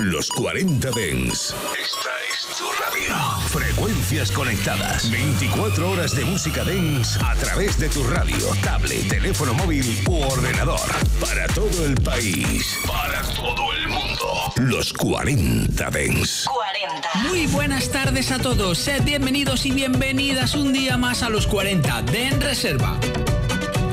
[0.00, 1.54] Los 40 Dens.
[1.74, 3.48] Esta es tu radio.
[3.48, 5.10] Frecuencias conectadas.
[5.10, 10.80] 24 horas de música Dens a través de tu radio, tablet, teléfono móvil u ordenador.
[11.20, 12.78] Para todo el país.
[12.86, 14.52] Para todo el mundo.
[14.56, 16.44] Los 40 Dens.
[16.46, 17.28] 40.
[17.28, 18.78] Muy buenas tardes a todos.
[18.78, 22.96] Sed bienvenidos y bienvenidas un día más a los 40 Den Reserva.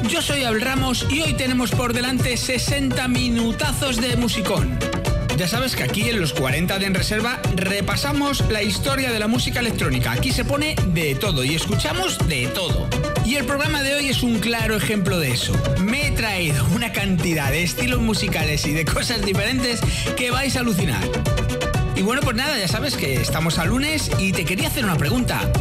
[0.07, 4.77] Yo soy Abel Ramos y hoy tenemos por delante 60 minutazos de musicón.
[5.37, 9.27] Ya sabes que aquí en los 40 de En Reserva repasamos la historia de la
[9.27, 10.13] música electrónica.
[10.13, 12.87] Aquí se pone de todo y escuchamos de todo.
[13.25, 15.53] Y el programa de hoy es un claro ejemplo de eso.
[15.81, 19.81] Me he traído una cantidad de estilos musicales y de cosas diferentes
[20.15, 21.03] que vais a alucinar.
[21.95, 24.97] Y bueno, pues nada, ya sabes que estamos a lunes y te quería hacer una
[24.97, 25.51] pregunta.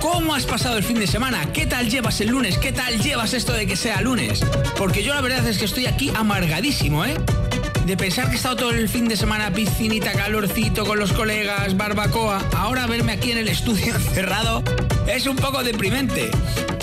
[0.00, 1.52] ¿Cómo has pasado el fin de semana?
[1.52, 2.58] ¿Qué tal llevas el lunes?
[2.58, 4.44] ¿Qué tal llevas esto de que sea lunes?
[4.76, 7.14] Porque yo la verdad es que estoy aquí amargadísimo, ¿eh?
[7.88, 11.74] De pensar que he estado todo el fin de semana piscinita, calorcito con los colegas,
[11.74, 14.62] barbacoa, ahora verme aquí en el estudio encerrado
[15.06, 16.30] es un poco deprimente.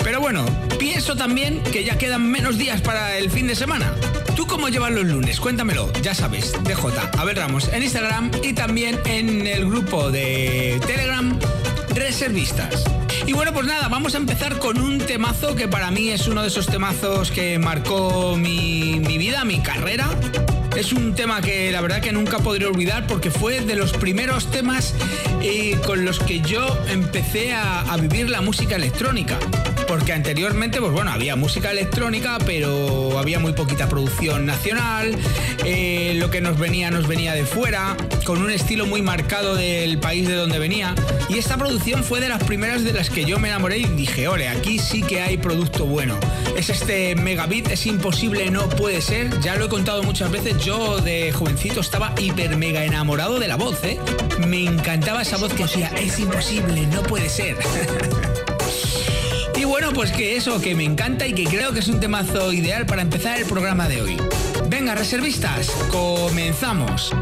[0.02, 0.44] Pero bueno,
[0.80, 3.94] pienso también que ya quedan menos días para el fin de semana.
[4.34, 5.38] ¿Tú cómo llevas los lunes?
[5.38, 6.74] Cuéntamelo, ya sabes, DJ
[7.16, 11.38] Abel Ramos en Instagram y también en el grupo de Telegram
[11.94, 12.82] Reservistas.
[13.26, 16.42] Y bueno, pues nada, vamos a empezar con un temazo que para mí es uno
[16.42, 20.08] de esos temazos que marcó mi, vida, mi carrera.
[20.76, 24.50] Es un tema que la verdad que nunca podré olvidar porque fue de los primeros
[24.50, 24.94] temas
[25.42, 29.38] eh, con los que yo empecé a vivir la música electrónica
[29.86, 35.16] porque anteriormente, pues bueno, había música electrónica, pero había muy poquita producción nacional,
[35.64, 39.98] eh, lo que nos venía nos venía de fuera, con un estilo muy marcado del
[39.98, 40.94] país de donde venía,
[41.28, 44.28] y esta producción fue de las primeras de las que yo me enamoré y dije,
[44.28, 46.18] ole, aquí sí que hay producto bueno.
[46.56, 50.98] Es este megabit, es imposible, no puede ser, ya lo he contado muchas veces, yo
[50.98, 53.98] de jovencito estaba hiper mega enamorado de la voz, ¿eh?
[54.46, 57.56] Me encantaba esa voz que decía, es imposible, no puede ser.
[59.78, 62.86] Bueno, pues que eso, que me encanta y que creo que es un temazo ideal
[62.86, 64.16] para empezar el programa de hoy.
[64.70, 67.12] Venga, reservistas, comenzamos.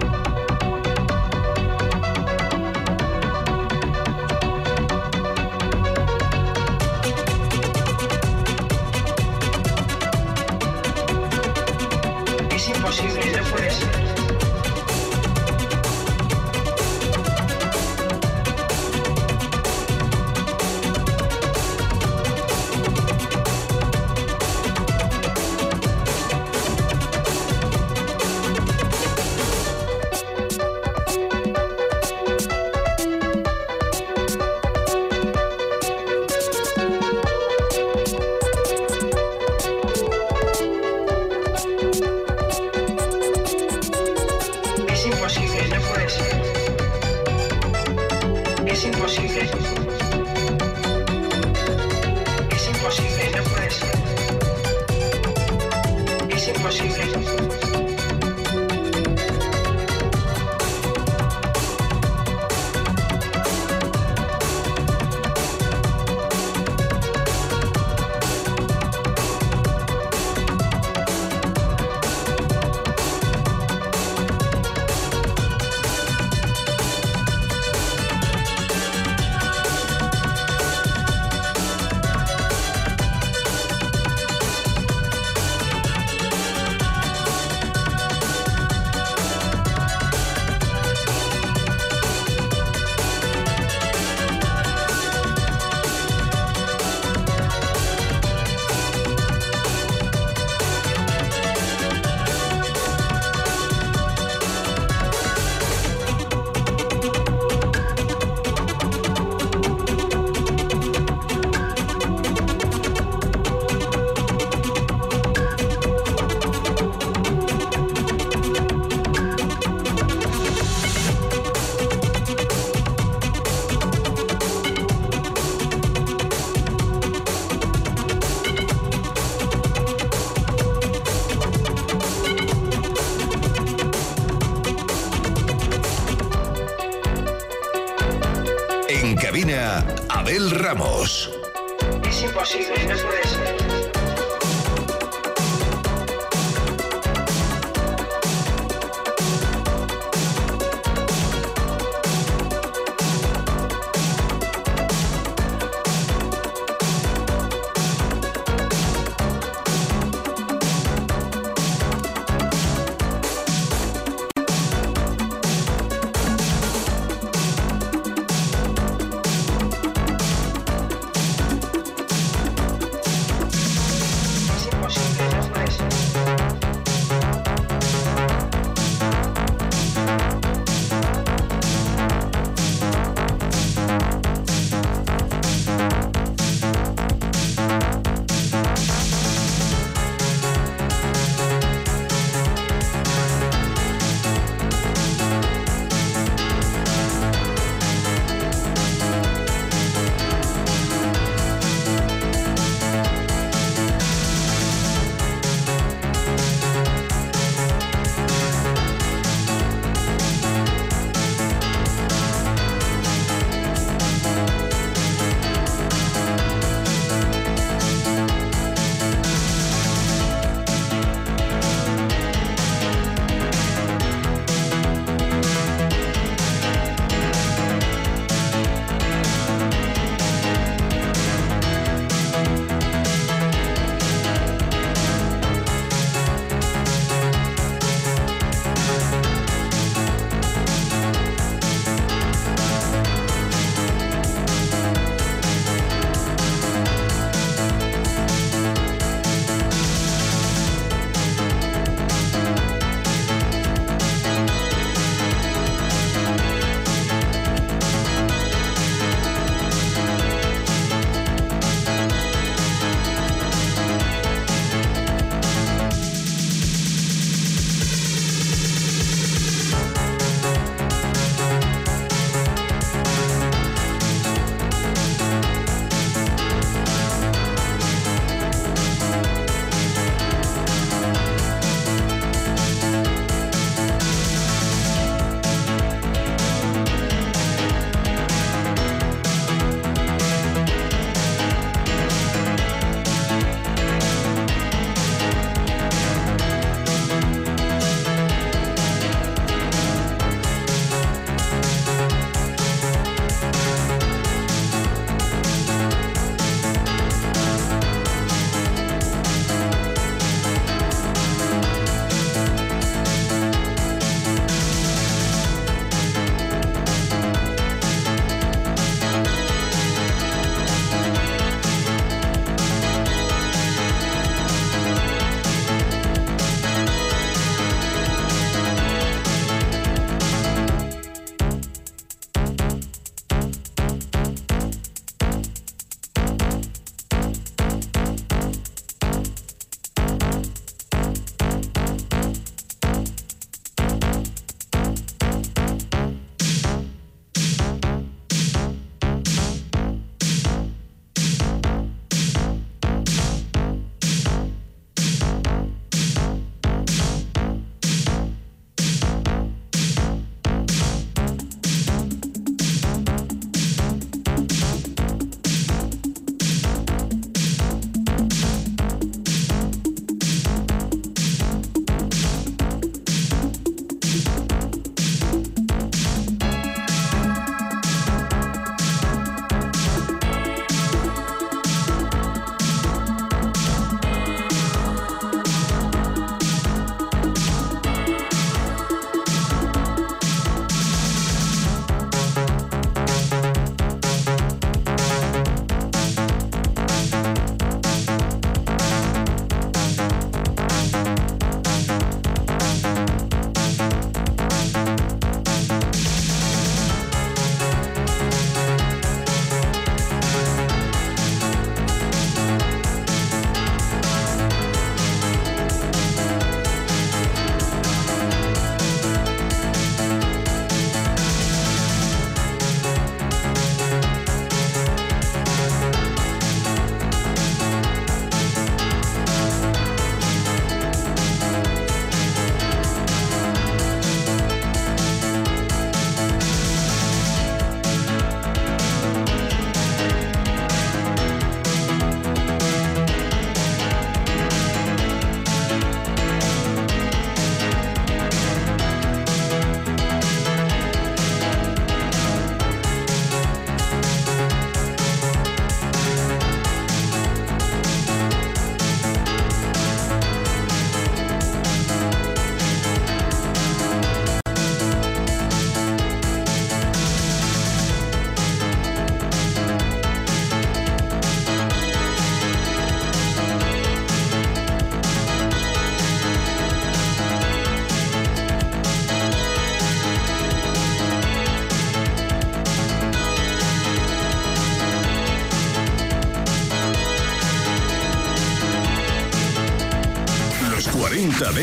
[140.35, 141.34] Rafael Ramos.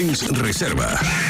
[0.02, 1.21] 40 Dens Reserva.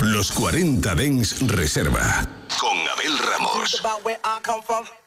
[0.00, 2.26] Los 40 Dens Reserva.
[2.58, 3.82] Con Abel Ramos.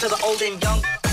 [0.00, 1.09] To the old and young.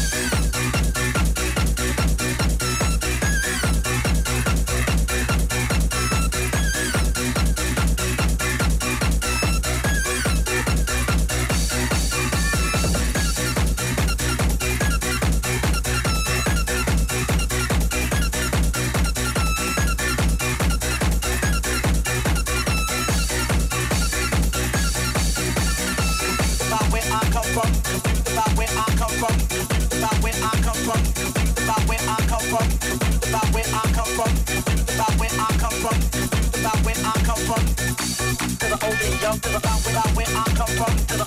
[39.08, 41.27] Yo, to the ground where I, where I come from, to the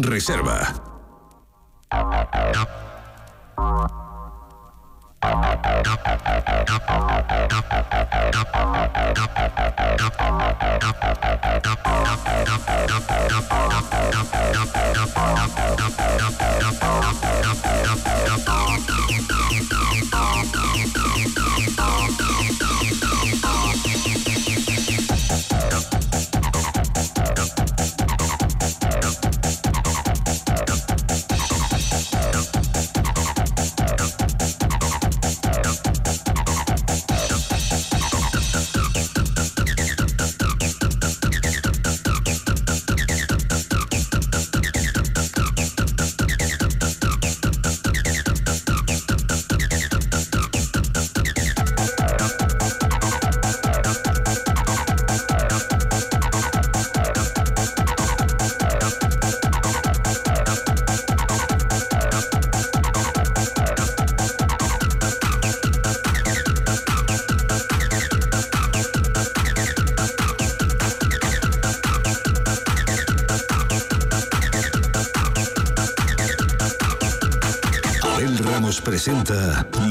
[0.00, 0.75] Reserva.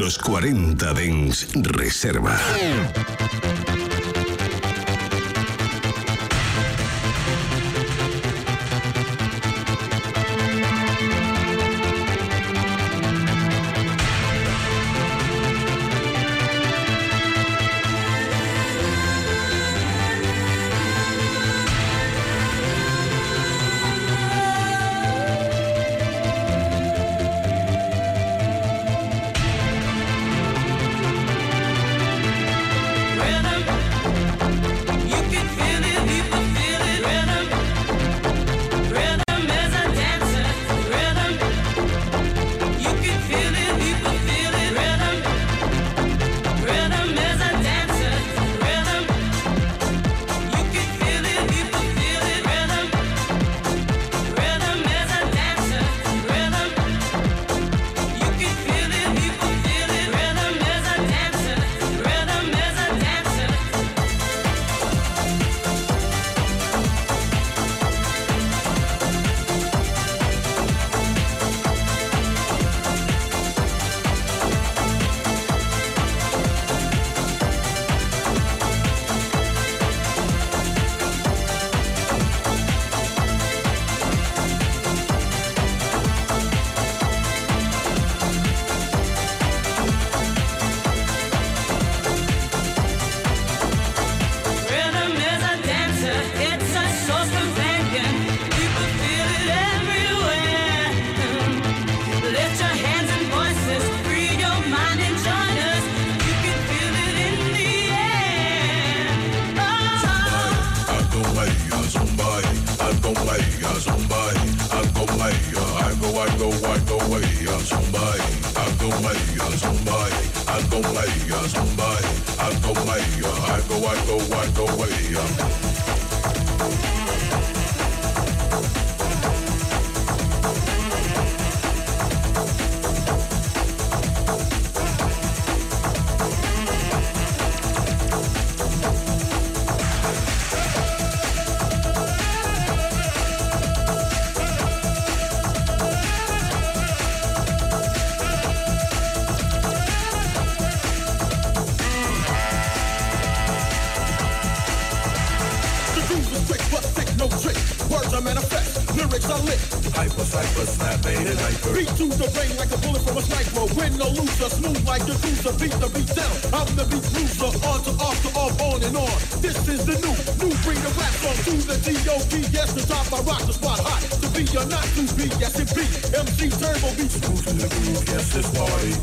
[0.05, 2.39] los 40 Dens Reserva.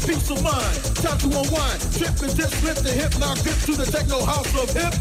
[0.06, 0.76] peace of mind.
[0.96, 1.80] Time to unwind.
[1.96, 3.18] Trip and dip, flip the hip.
[3.18, 4.92] Now grip to the techno house of hip.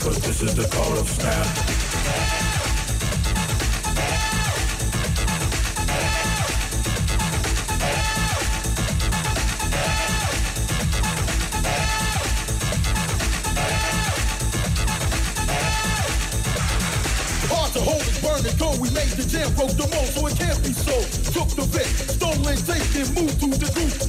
[0.00, 1.88] Cause this is the call of snap.
[18.58, 18.70] go.
[18.80, 21.06] We made the jam, broke the mold, so it can't be sold.
[21.32, 24.07] Took the bit, stolen taken, moved to the groove.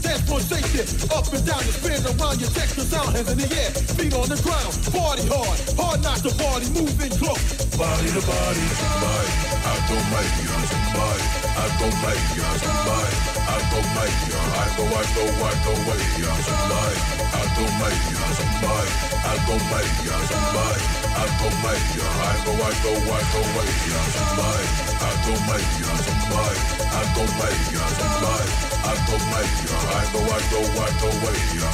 [0.80, 4.32] Up and down, you spin around your Texas sound, hands in the air, feet on
[4.32, 4.72] the ground.
[4.96, 7.68] Party hard, hard not to party, moving close.
[7.76, 8.64] Body to body,
[9.04, 9.32] body.
[9.60, 10.48] I go make you.
[10.48, 12.00] I don't
[12.32, 12.40] you.
[12.40, 12.48] I make you.
[12.48, 12.88] I go,
[13.40, 16.24] I go, I go, I I go, I go, I go, I go, I go,
[16.30, 16.86] I go,
[17.20, 17.92] I go, I
[18.62, 22.30] go, I maya, somebody, I go maya, I.
[22.30, 24.00] I go, I go, I go maya,
[25.00, 30.62] I go maya, somebody, I go maya, somebody, I go maya, I go, I go,
[30.70, 31.68] I go maya,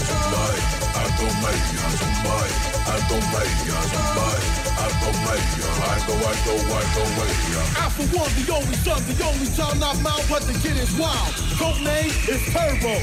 [0.95, 2.55] I go maya, somebody,
[2.85, 7.61] I go maya, somebody, I go maya, I go, I go, I go maya.
[7.77, 10.91] I for one, the only son, the only child not mine, but the kid is
[10.97, 11.33] wild.
[11.59, 12.95] Code name is Turbo.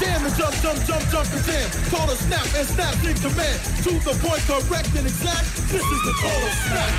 [0.00, 1.70] Jam and jump, jump, jump, jump and jam.
[2.04, 3.60] A snap and snap in command.
[3.84, 5.46] To the point, correct and exact.
[5.70, 6.90] This is the of snap.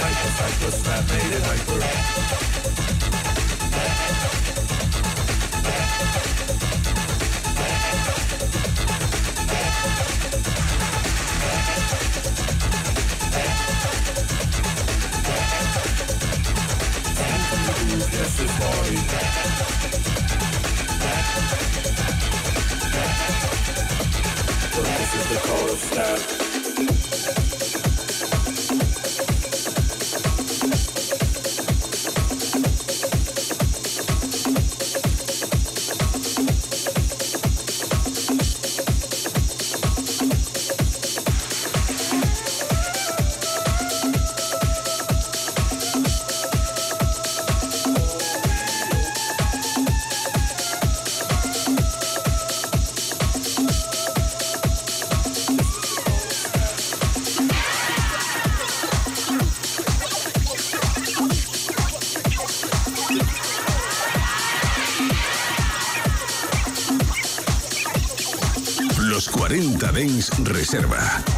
[0.00, 1.78] Hyper, hyper, snap, made it hyper.
[17.98, 18.40] This
[25.14, 26.47] is the call of
[70.44, 71.37] Reserva.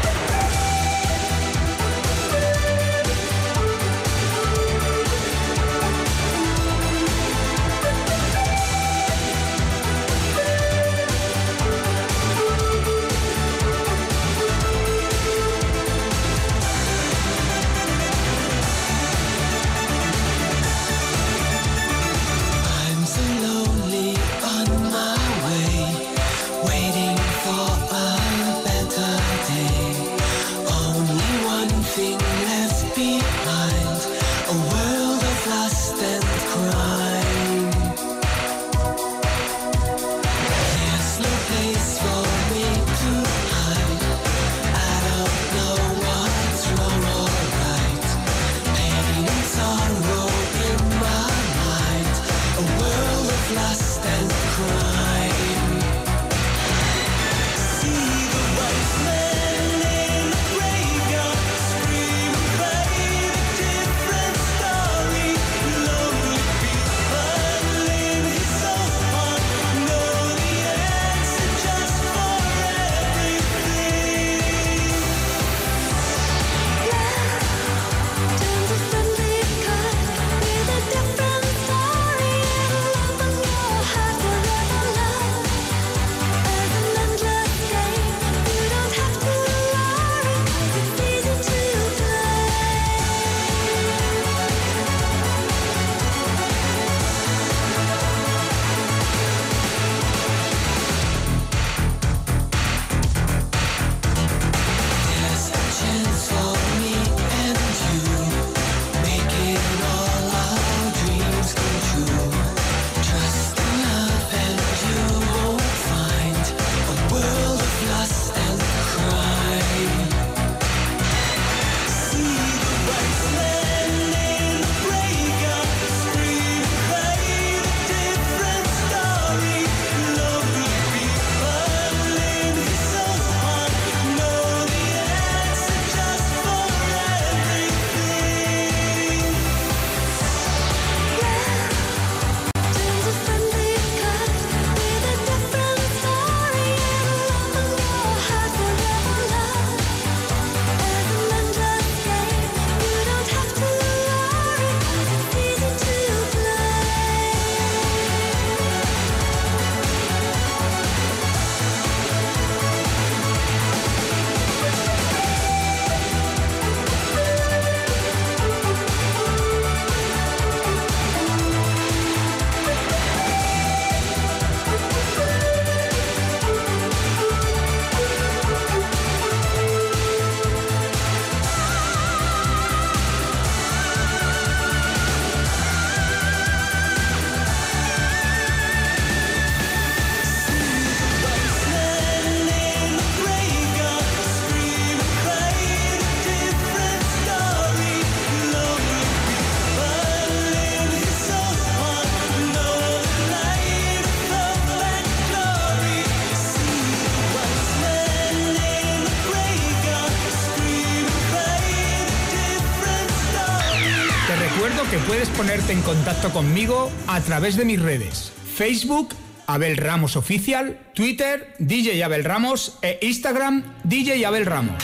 [215.71, 218.33] En contacto conmigo a través de mis redes.
[218.55, 219.15] Facebook,
[219.47, 224.83] Abel Ramos Oficial, Twitter, DJ Abel Ramos e Instagram, DJ Abel Ramos.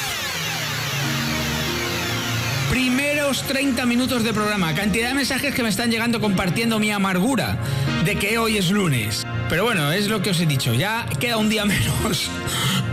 [2.70, 7.58] Primeros 30 minutos de programa, cantidad de mensajes que me están llegando compartiendo mi amargura
[8.06, 9.28] de que hoy es lunes.
[9.50, 12.32] Pero bueno, es lo que os he dicho, ya queda un día menos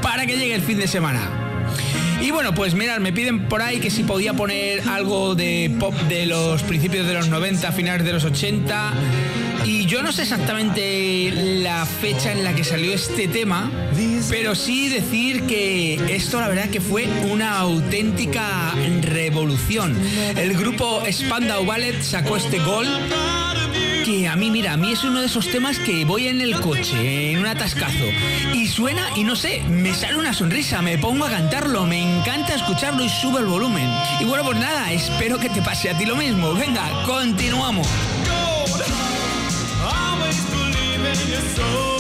[0.03, 1.44] para que llegue el fin de semana.
[2.25, 5.93] Y bueno, pues mirad, me piden por ahí que si podía poner algo de pop
[6.09, 8.95] de los principios de los 90, finales de los 80.
[9.87, 11.31] Yo no sé exactamente
[11.63, 13.71] la fecha en la que salió este tema,
[14.31, 19.97] pero sí decir que esto la verdad que fue una auténtica revolución.
[20.37, 22.87] El grupo Spandau Ballet sacó este gol
[24.05, 26.61] que a mí, mira, a mí es uno de esos temas que voy en el
[26.61, 28.05] coche, en un atascazo,
[28.53, 32.55] y suena y no sé, me sale una sonrisa, me pongo a cantarlo, me encanta
[32.55, 33.89] escucharlo y sube el volumen.
[34.21, 36.55] Y bueno, pues nada, espero que te pase a ti lo mismo.
[36.55, 37.87] Venga, continuamos.
[41.35, 41.94] your soul.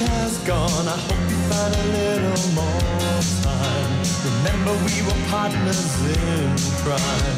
[0.00, 0.88] Has gone.
[0.88, 4.00] I hope you find a little more time.
[4.24, 7.36] Remember, we were partners in crime.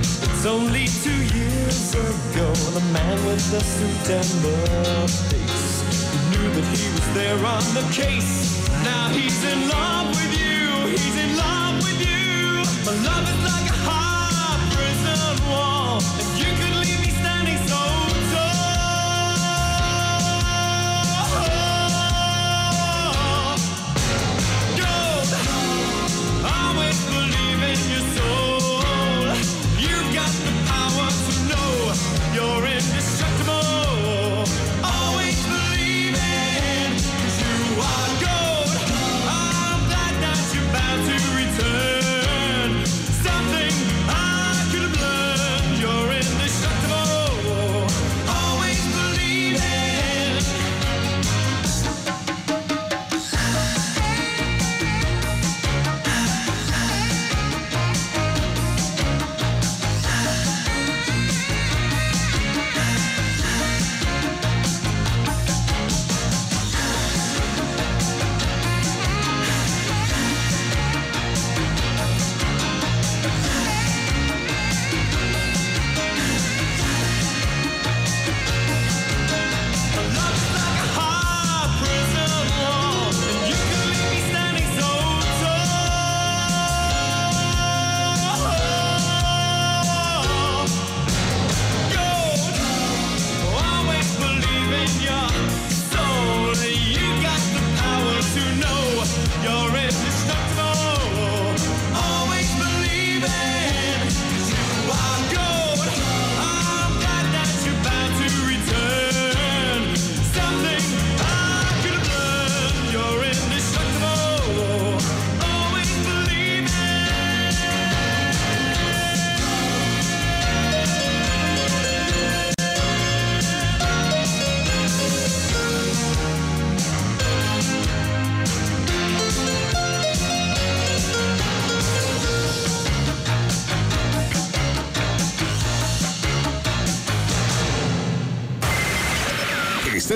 [0.00, 5.80] It's only two years ago, the man with the suit and the face.
[6.12, 8.68] He knew that he was there on the case.
[8.84, 10.90] Now he's in love with you.
[10.90, 11.59] He's in love.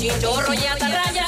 [0.00, 1.19] chinchorro y atarraya.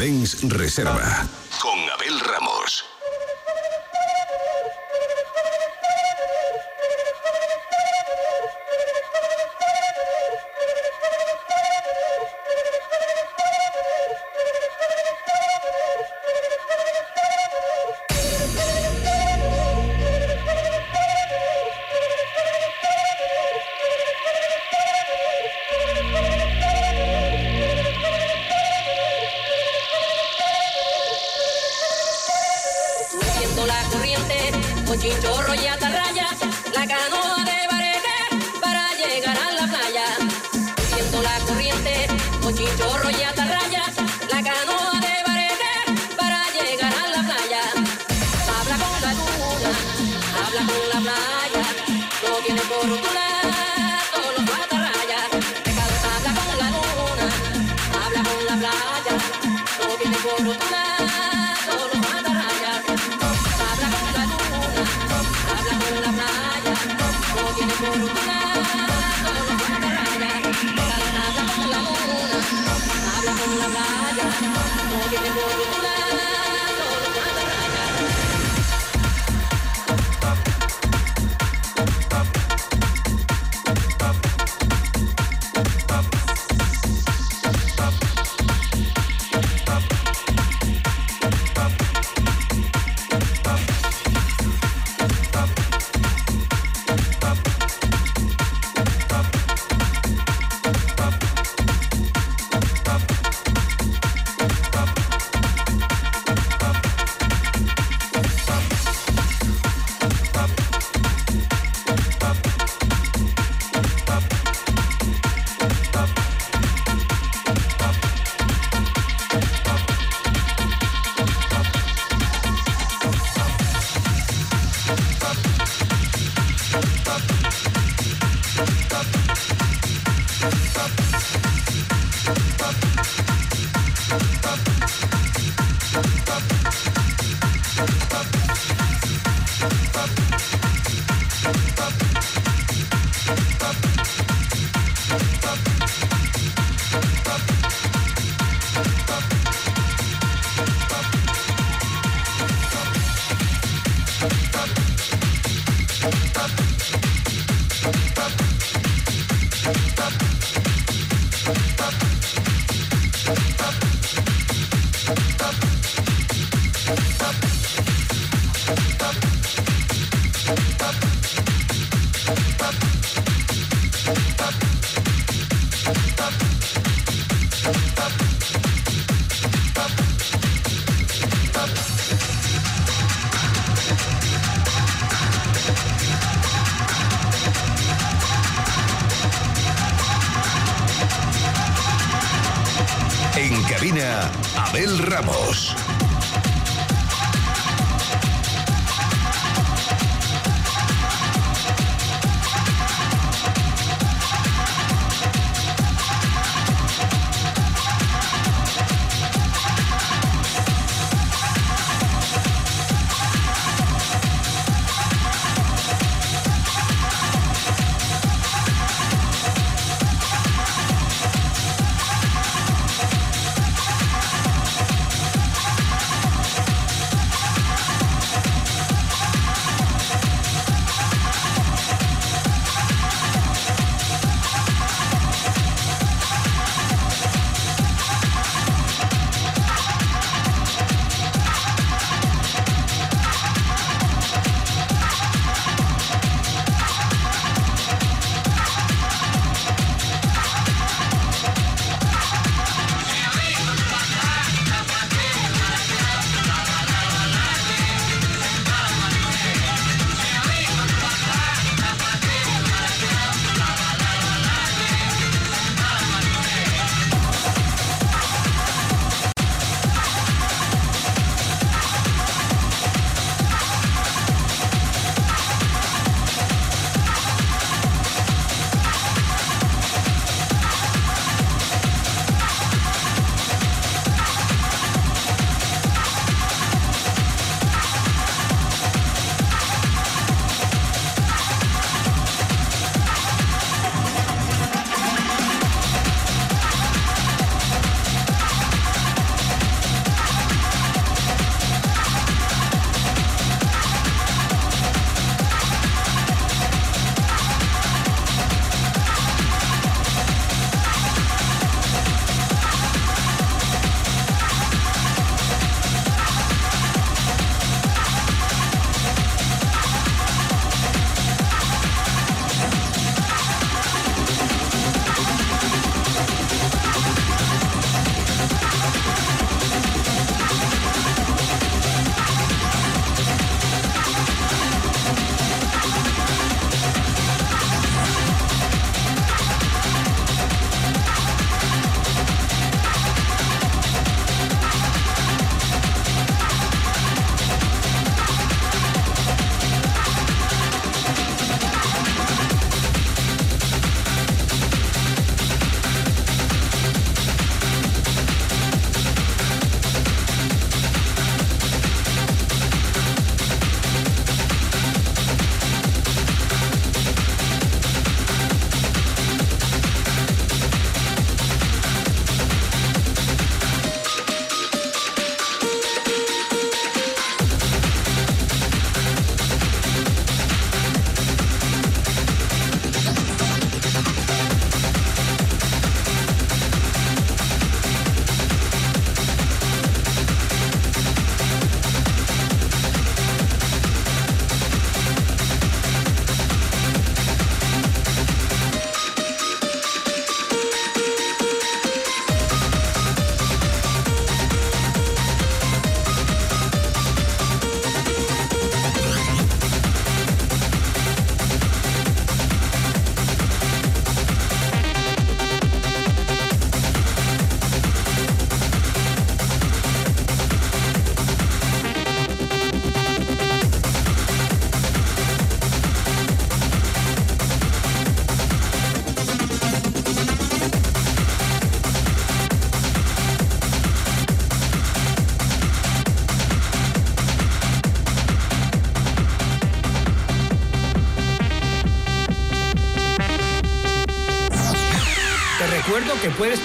[0.00, 1.29] 40 Dens Reserva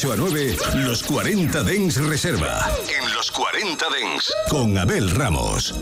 [0.00, 2.66] 8 a 9, los 40 Dens Reserva.
[2.88, 4.32] En los 40 Dens.
[4.48, 5.74] Con Abel Ramos.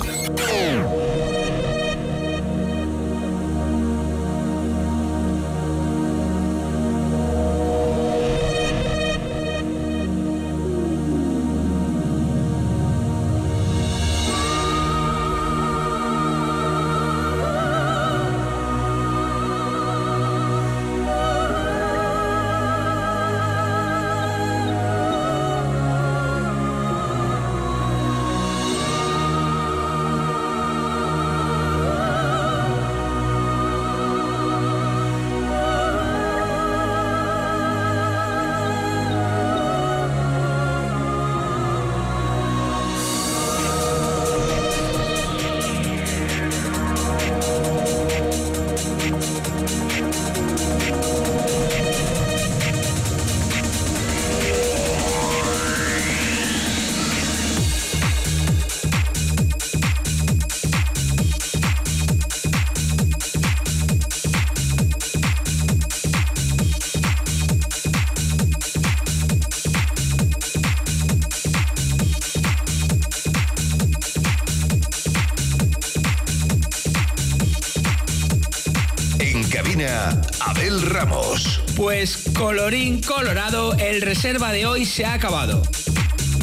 [82.39, 85.61] Colorín colorado, el reserva de hoy se ha acabado.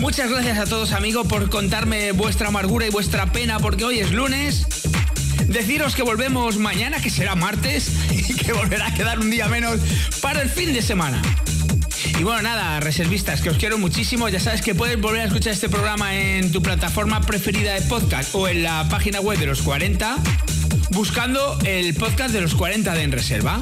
[0.01, 4.11] Muchas gracias a todos amigos por contarme vuestra amargura y vuestra pena porque hoy es
[4.11, 4.67] lunes.
[5.47, 9.79] Deciros que volvemos mañana, que será martes, y que volverá a quedar un día menos
[10.21, 11.21] para el fin de semana.
[12.19, 14.27] Y bueno, nada, reservistas, que os quiero muchísimo.
[14.27, 18.35] Ya sabes que puedes volver a escuchar este programa en tu plataforma preferida de podcast
[18.35, 20.17] o en la página web de los 40,
[20.91, 23.61] buscando el podcast de los 40 de En Reserva.